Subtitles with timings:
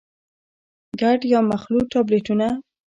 [1.01, 2.47] ګډ يا مخلوط ټابليټونه: